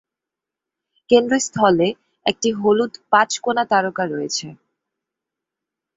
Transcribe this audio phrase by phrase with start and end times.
[1.09, 1.87] কেন্দ্রস্থলে
[2.25, 4.47] একটি হলুদ পাঁচ কোনা তারকা রয়েছে।